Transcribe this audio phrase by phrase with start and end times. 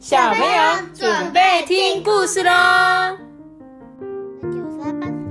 [0.00, 2.50] 小朋友准备听故事喽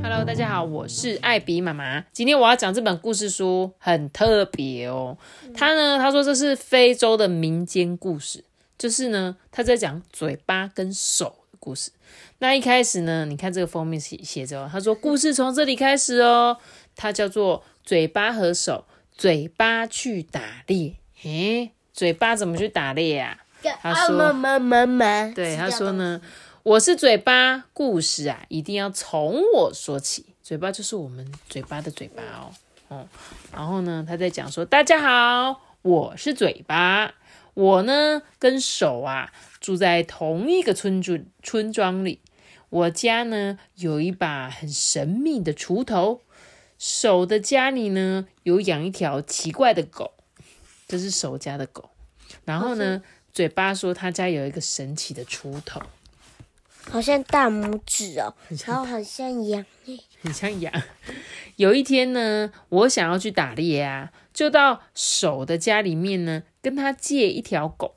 [0.03, 2.05] ！Hello，大家好，我是艾比妈妈。
[2.13, 5.17] 今天我要讲这本故事书很特别哦。
[5.55, 8.43] 他呢，他说这是非洲的民间故事，
[8.77, 11.89] 就是呢他在讲嘴巴跟手的故事。
[12.37, 16.57] 那一开始呢，你看这个封面写写着，他说故事从这里开始哦。
[16.95, 18.85] 它叫做嘴巴和手，
[19.17, 20.97] 嘴巴去打猎。
[21.23, 23.39] 诶，嘴巴怎么去打猎呀？
[23.81, 26.21] 他说：“妈妈妈妈，对，他说呢，
[26.63, 30.27] 我是嘴巴，故事啊，一定要从我说起。
[30.41, 32.51] 嘴巴就是我们嘴巴的嘴巴哦，
[32.87, 33.07] 哦。
[33.53, 37.13] 然后呢，他在讲说，大家好，我是嘴巴，
[37.53, 42.21] 我呢跟手啊住在同一个村村村庄里。
[42.69, 46.21] 我家呢有一把很神秘的锄头，
[46.77, 50.13] 手的家里呢有养一条奇怪的狗，
[50.87, 51.89] 这是手家的狗。
[52.45, 53.01] 然后呢。”
[53.33, 55.81] 嘴巴说他家有一个神奇的锄头，
[56.89, 58.33] 好像大拇指哦，
[58.65, 59.65] 然后很像羊，
[60.21, 60.73] 很像羊。
[61.55, 67.95] 有一天呢，我想要去打猎啊，就到手的家里面呢，跟他借一条狗。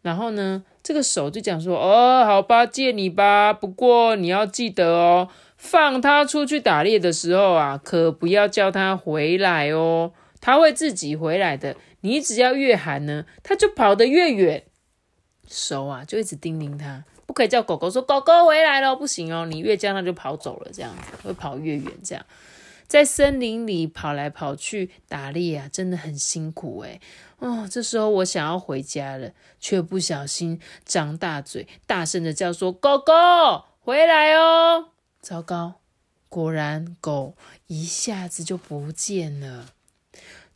[0.00, 3.52] 然后呢，这个手就讲说：“哦，好吧，借你吧。
[3.52, 11.76] 不过你要记得哦，放他出去打猎的时候啊，可不要叫他回来哦，他会自己回来的。
[12.02, 14.62] 你只要越喊呢，他就跑得越远。”
[15.50, 21.92] 手啊，就一直叮咛他，不可以叫狗狗说狗狗回来了，不行哦，你越叫它就跑走了，这样子会跑越远。
[22.04, 22.24] 这样
[22.86, 27.00] 在森林里跑来跑去打猎啊，真的很辛苦诶
[27.38, 33.12] 哦，这时候我想要回家了，却不小心张大嘴，大声的叫说狗狗
[33.80, 34.90] 回来哦！
[35.20, 35.80] 糟糕，
[36.28, 37.34] 果然狗
[37.66, 39.66] 一下子就不见了。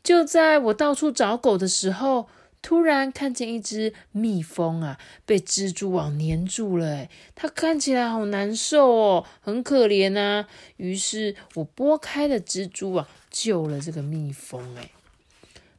[0.02, 2.28] 就在我到处找狗的时候。
[2.62, 10.48] 突然看见一只蜜蜂啊，被蜘蛛网粘住了，它看起来好难受哦，很可怜啊。
[10.76, 14.76] 于是我拨开了蜘蛛网，救了这个蜜蜂。
[14.76, 14.90] 哎，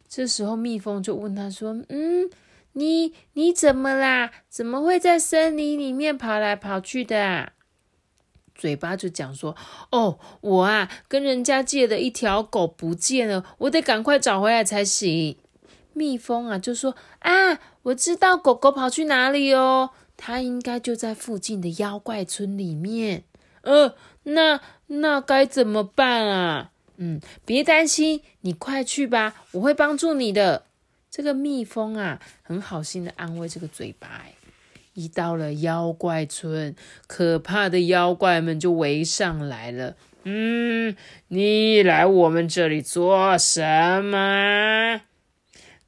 [0.09, 2.29] 这时候蜜蜂就问他说：“嗯，
[2.73, 4.31] 你你怎么啦？
[4.50, 7.53] 怎么会在森林里面跑来跑去的啊？”
[8.53, 9.55] 嘴巴就讲说
[9.91, 15.38] ：“哦，我啊，跟人家借的一条狗不见了，我得赶快找回来才行。”
[15.93, 23.23] 蜜蜂啊，就说啊，我知道狗狗跑去哪里哦，它应该就在附近的妖怪村里面。
[23.61, 26.71] 呃，那那该怎么办啊？
[26.97, 30.65] 嗯，别担心，你快去吧，我会帮助你的。
[31.09, 34.21] 这个蜜蜂啊，很好心的安慰这个嘴巴。
[34.93, 36.75] 一到了妖怪村，
[37.07, 39.95] 可怕的妖怪们就围上来了。
[40.23, 40.95] 嗯，
[41.29, 45.01] 你来我们这里做什么？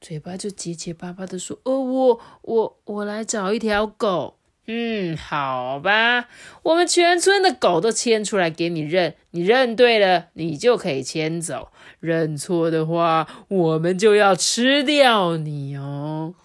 [0.08, 4.36] 嘴巴就结结巴巴的说：“哦，我我我来找一条狗。
[4.68, 6.28] 嗯，好吧，
[6.62, 16.36] 我们全村的狗都牵出来给你认，你认对了，你就可以牵走；认错的话，我们就要吃掉你哦。”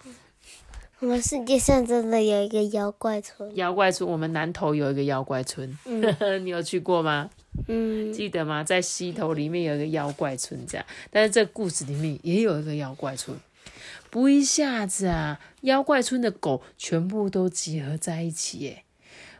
[0.97, 3.55] 我们世界上真的有一个妖怪村。
[3.55, 5.77] 妖怪村，我们南头有一个妖怪村。
[5.85, 6.01] 嗯，
[6.43, 7.29] 你有去过吗？
[7.67, 8.63] 嗯，记得吗？
[8.63, 10.85] 在溪头里面有一个妖怪村，这样。
[11.11, 13.37] 但是这故事里面也有一个妖怪村。
[14.11, 18.83] 不一下子啊，妖怪村的狗全部都集合在一起，耶！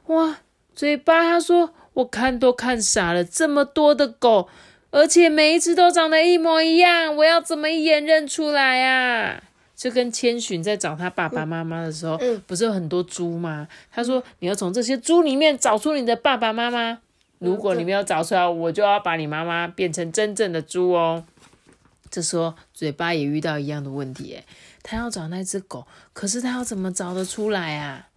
[0.08, 0.38] 哇，
[0.74, 4.48] 嘴巴他说，我看都看傻了，这么多的狗，
[4.92, 9.44] 而且每一只都长得一模一样，我要怎么一眼认出来啊？
[9.76, 12.18] 就跟千寻在找他爸爸妈妈的时候，
[12.48, 13.68] 不是有很多猪吗？
[13.92, 17.00] 他说，你要从这些猪里面找出你的爸爸妈妈，
[17.40, 21.26] 如果你没有找出来，我就要把你妈妈变成真正的猪哦。
[22.12, 24.46] 这时候嘴巴也遇到一样的问题，诶
[24.84, 28.10] 他要找那只狗，可是他要怎么找得出来啊？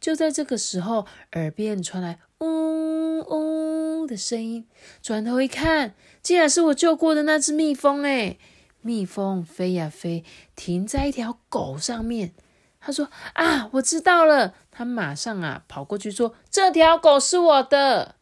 [0.00, 4.66] 就在这个时候，耳边传来嗡嗡的声音，
[5.02, 8.38] 转头一看，竟然是我救过的那只蜜蜂，诶
[8.80, 10.24] 蜜蜂飞呀飞，
[10.54, 12.32] 停在一条狗上面。
[12.80, 18.14] 他说：“啊，我知道了。”他马上啊跑过去说：“这条狗是我的。”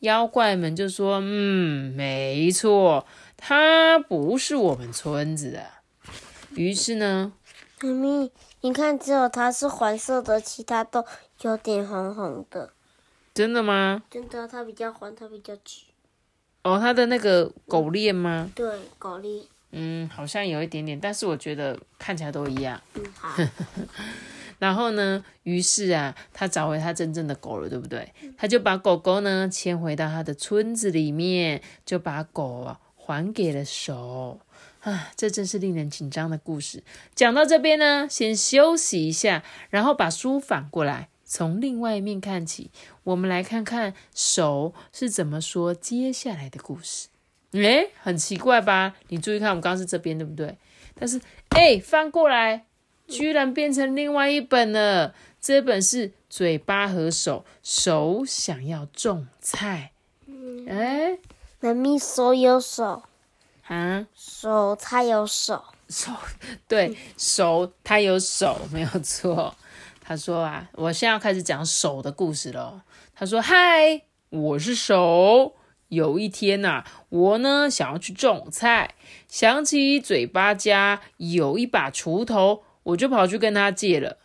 [0.00, 3.06] 妖怪们就说：“嗯，没错。”
[3.44, 5.66] 它不是我们村子的，
[6.54, 7.32] 于是呢，
[7.80, 8.30] 妈咪，
[8.60, 11.04] 你看，只有它是黄色的，其他都
[11.40, 12.72] 有点红红的。
[13.34, 14.04] 真的吗？
[14.08, 15.86] 真的，它比较黄，它比较橘。
[16.62, 18.48] 哦，它的那个狗链吗？
[18.54, 19.42] 对，狗链。
[19.72, 22.80] 嗯，好像有一点点，但是我觉得看起来都一样。
[22.94, 23.42] 嗯，好。
[24.60, 28.12] 然后呢，于是啊，他找回他真正的狗了，对不对？
[28.38, 32.78] 他就把狗狗呢牵回到他的村子里面，就把狗啊。
[33.04, 34.38] 还给了手，
[34.82, 36.84] 啊，这真是令人紧张的故事。
[37.16, 42.70] 讲到这边呢，先休息一下，然后把书反过来，从另外一面看起。
[43.02, 47.08] 我们来看看手是怎么说接下来的故事。
[47.50, 48.94] 诶，很奇怪吧？
[49.08, 50.56] 你注意看，我们刚刚是这边，对不对？
[50.94, 52.66] 但是，哎，翻过来，
[53.08, 55.14] 居然变成另外一本了。
[55.40, 59.90] 这本是嘴巴和手，手想要种菜。
[60.68, 61.18] 哎，
[61.62, 63.04] 妈咪手有手
[63.68, 66.10] 啊，手它有手，手
[66.66, 69.54] 对手它有手，没有错。
[70.00, 72.82] 他说啊，我现在要开始讲手的故事了。
[73.14, 75.54] 他说：“嗨，我是手。
[75.86, 78.96] 有一天呐，我呢想要去种菜，
[79.28, 84.18] 想起嘴巴家有一把锄头，我就跑去跟他借了。”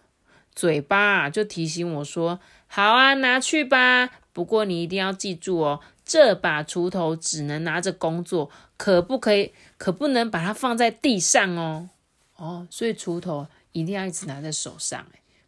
[0.55, 4.09] 嘴巴就提醒我说：“好啊，拿去吧。
[4.37, 9.51] 不过你一定要记住哦，这把锄头只能拿着工作，可不可以？
[9.79, 11.89] 可不能把它放在地上哦。
[12.35, 15.07] 哦，所以锄头一定要一直拿在手上，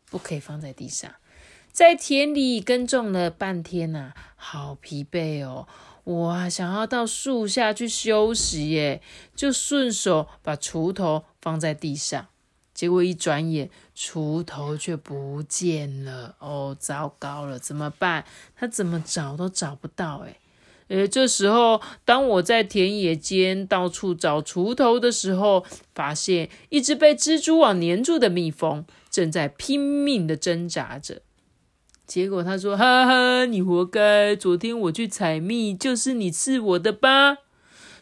[0.09, 1.13] 不可以放在地上。
[1.71, 5.68] 在田里耕种了半天呐，好疲惫哦。
[6.03, 9.03] 我想要到树下去休息耶，
[9.36, 12.25] 就顺手把锄头放在地上。”
[12.80, 16.38] 结果一转眼，锄头却不见了。
[16.40, 18.24] 哦，糟糕了，怎么办？
[18.56, 20.20] 他怎么找都找不到。
[20.26, 20.40] 哎，
[20.88, 31.22] 呃，这时候，当我在田野间到处找锄头的时候，发现一只被蜘蛛网粘住的蜜蜂正在拼命的挣扎着。
[32.08, 34.34] 结果他说：“哈哈，你活该！
[34.38, 37.40] 昨天我去采蜜，就是你刺我的吧？”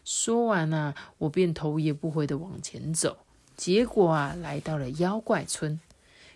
[0.06, 3.18] 说完啊，我便头也不回的往前走。
[3.58, 5.80] 结果啊，来到了妖怪村，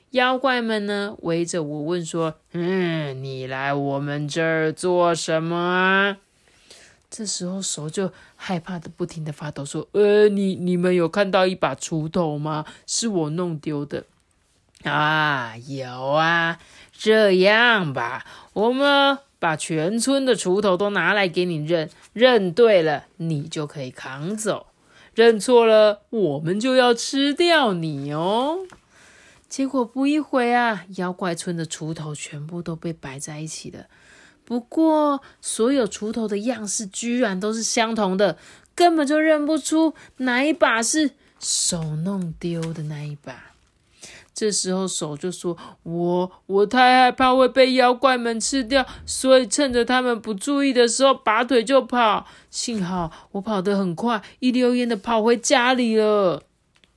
[0.10, 6.18] 妖怪们呢围着我问说：“嗯，你来我们这儿做什么啊？”
[7.12, 12.66] 这时候手就害怕的不停的发抖，说：“呃，你你们有看到一把锄头吗？
[12.88, 14.06] 是我弄丢的。”
[14.84, 16.58] 啊，有啊，
[16.92, 24.66] 这样吧，我们把全村的锄头都拿来给你认，认对了，你就可以扛走。
[25.14, 28.60] 认错了，我们就要吃掉你哦！
[29.50, 33.88] 结果不一会啊，妖怪村的锄头全部都被摆在一起了。
[34.46, 38.38] 不过，所有锄头的样式居然都是相同的，
[38.74, 43.51] 根本就认不出哪一把是手弄丢的那一把。
[44.34, 52.26] 这时候手就说：“我我太害怕会被妖怪们吃掉，所以趁着他们不注意的时候拔腿就跑。
[52.50, 56.44] 幸好我跑得很快，一溜烟的跑回家里了。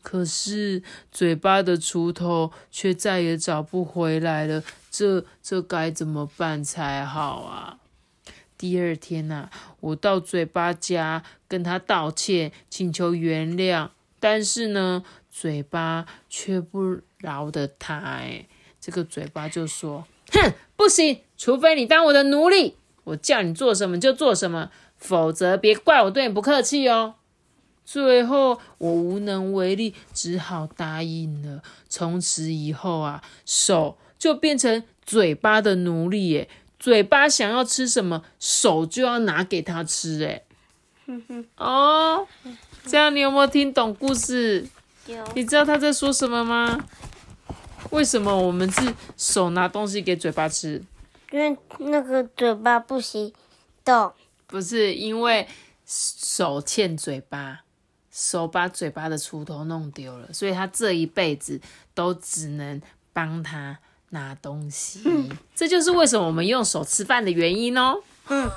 [0.02, 7.78] 可是嘴巴的锄头却再也找不回来了，这这该怎么办才好啊？”
[8.56, 13.90] 第二天呐，我到嘴巴家跟他道歉，请求原谅，
[14.20, 15.02] 但是呢，
[15.34, 17.00] 嘴巴却不。
[17.24, 18.46] 饶的他，哎，
[18.78, 27.14] 这个嘴巴就说：“哼，不行，除非你当我的奴隶，我叫你做什么就做什么，否则别怪我对你不客气哦。”
[27.82, 31.62] 最后我无能为力，只好答应了。
[31.88, 36.48] 从此以后啊，手就变成嘴巴的奴隶，耶，
[36.78, 40.42] 嘴巴想要吃什么，手就要拿给他吃，哎，
[41.56, 42.28] 哦，
[42.84, 44.68] 这样你有没有听懂故事？
[45.06, 45.24] 有。
[45.34, 46.84] 你知道他在说什么吗？
[47.90, 50.82] 为什么我们是手拿东西给嘴巴吃？
[51.30, 53.32] 因为那个嘴巴不行
[53.84, 54.12] 动。
[54.46, 55.46] 不是因为
[55.86, 57.60] 手欠嘴巴，
[58.10, 61.60] 手把嘴巴的锄头弄丢了，所以他这一辈子
[61.92, 62.80] 都只能
[63.12, 63.78] 帮他
[64.10, 65.02] 拿东西。
[65.54, 68.00] 这就是为什么我们用手吃饭的原因哦。
[68.28, 68.50] 嗯，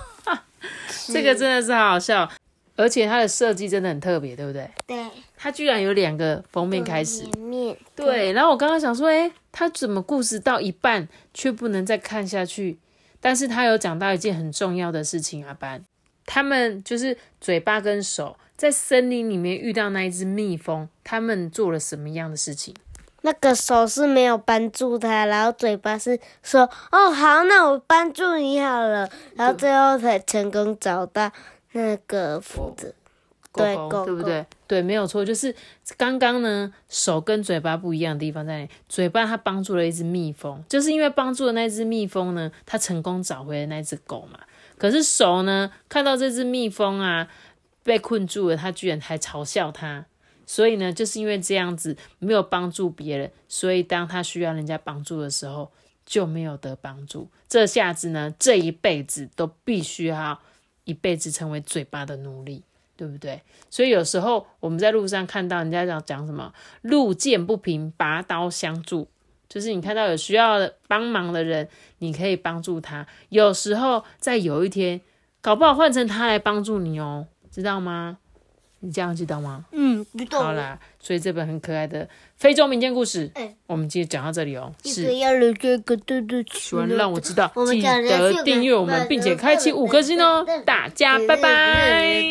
[1.07, 2.29] 这个真的是好好笑。
[2.77, 4.69] 而且它的设计真的很特别，对不对？
[4.85, 5.05] 对。
[5.35, 7.25] 它居然有两个封面开始。
[7.37, 7.75] 面。
[7.95, 8.31] 对。
[8.31, 12.79] 然后我刚刚想说，哎，它怎么故事到一半却不能再看下去？
[13.19, 15.83] 但是他有讲到一件很重要的事情，阿班，
[16.25, 22.75] 他们就是嘴巴跟手在森林里面遇到那一只蜜蜂，他们做了什么样的事情？
[23.21, 31.31] 那个手是没有帮助他，然后嘴巴是说：“哦，好，那我帮助你好了。”然后最后才成功找到。
[31.73, 32.95] 那个斧子，
[33.53, 34.45] 对，对不对？
[34.67, 35.53] 对，没有错，就是
[35.97, 38.69] 刚刚呢，手跟嘴巴不一样的地方在哪？
[38.87, 44.39] 嘴巴它帮助了一只蜜蜂，就是因为帮助了那只蜜蜂呢，它成功找回了那只狗嘛。
[44.77, 47.27] 可是手呢，看到这只蜜蜂啊
[47.83, 50.05] 被困住了，它居然还嘲笑它，
[50.45, 55.71] 所以呢，就是因为这样子没有帮助别人，所以当他需要人家帮助的时候
[56.05, 57.29] 就没有得帮助。
[57.49, 60.39] 这下子呢，这一辈子都必须要。
[60.87, 62.63] 一辈子成为嘴巴的奴隶，
[62.95, 63.41] 对不对？
[63.69, 69.09] 所以有时候我们在路上看到人家讲讲什么“路见不平，拔刀相助”，
[69.49, 71.67] 就是你看到有需要帮忙的人，
[71.97, 73.05] 你可以帮助他。
[73.27, 75.01] 有时候在有一天，
[75.41, 78.19] 搞不好换成他来帮助你哦，知道吗？
[78.79, 79.65] 你这样知道吗？
[79.71, 80.05] 嗯。
[80.31, 84.71] 好啦，所以这本很可爱的非洲民间故事，哎我们今天讲到这里哦。
[84.83, 90.45] 是，要留这个对对喜欢让我知道，记得订阅我们，并且开启五颗星哦。
[90.65, 92.21] 大家拜拜。